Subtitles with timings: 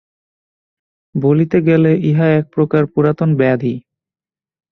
[1.15, 3.75] বলিতে গেলে ইহা একপ্রকার পুরাতন ব্যাধি।